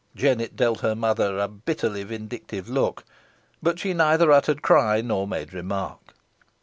[0.15, 3.05] Jennet dealt her mother a bitterly vindictive look,
[3.61, 6.15] but she neither uttered cry, nor made remark.